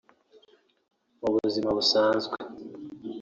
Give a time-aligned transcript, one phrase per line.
[1.21, 2.35] Mu buzima busanzwe